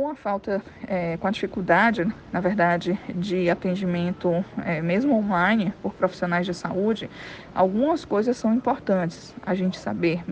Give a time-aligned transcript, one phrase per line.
[0.00, 5.92] com a falta, é, com a dificuldade, na verdade, de atendimento, é, mesmo online, por
[5.92, 7.10] profissionais de saúde,
[7.54, 10.24] algumas coisas são importantes a gente saber,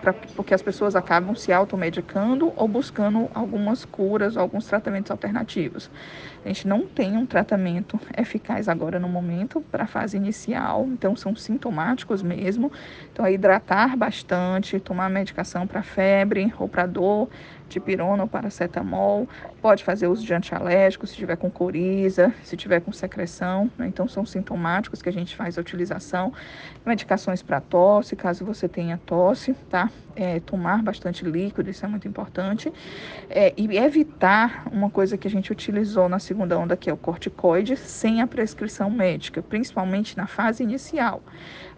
[0.00, 5.90] pra, porque as pessoas acabam se automedicando ou buscando algumas curas, alguns tratamentos alternativos.
[6.42, 11.14] A gente não tem um tratamento eficaz agora no momento para a fase inicial, então
[11.14, 12.72] são sintomáticos mesmo.
[13.12, 17.28] Então, é hidratar bastante, tomar medicação para febre ou para dor,
[17.70, 19.28] dipirona ou paracetamol,
[19.62, 23.86] pode fazer uso de antialérgico se tiver com coriza, se tiver com secreção, né?
[23.86, 26.32] então são sintomáticos que a gente faz a utilização.
[26.84, 29.90] Medicações para tosse, caso você tenha tosse, tá?
[30.16, 32.72] É, tomar bastante líquido, isso é muito importante.
[33.28, 36.96] É, e evitar uma coisa que a gente utilizou na segunda onda, que é o
[36.96, 41.22] corticoide, sem a prescrição médica, principalmente na fase inicial.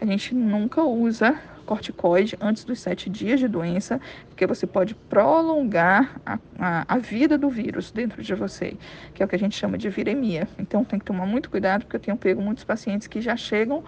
[0.01, 6.21] A gente nunca usa corticoide antes dos sete dias de doença, porque você pode prolongar
[6.25, 8.77] a, a, a, vida do vírus dentro de você,
[9.15, 10.49] que é o que a gente chama de viremia.
[10.59, 13.85] Então tem que tomar muito cuidado, porque eu tenho pego muitos pacientes que já chegam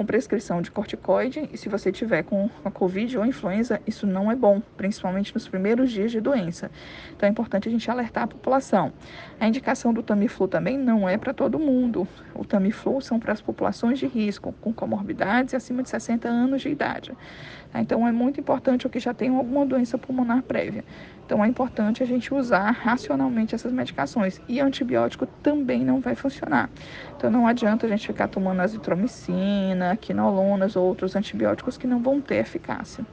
[0.00, 4.32] com prescrição de corticoide e se você tiver com a Covid ou influenza, isso não
[4.32, 6.70] é bom, principalmente nos primeiros dias de doença.
[7.14, 8.94] Então é importante a gente alertar a população.
[9.38, 12.08] A indicação do Tamiflu também não é para todo mundo.
[12.34, 16.62] O Tamiflu são para as populações de risco, com comorbidades e acima de 60 anos
[16.62, 17.12] de idade.
[17.74, 20.82] Então é muito importante o que já tem alguma doença pulmonar prévia.
[21.24, 24.40] Então é importante a gente usar racionalmente essas medicações.
[24.48, 26.68] E antibiótico também não vai funcionar.
[27.16, 32.20] Então não adianta a gente ficar tomando azitromicina, quinolonas ou outros antibióticos que não vão
[32.22, 33.06] ter eficácia.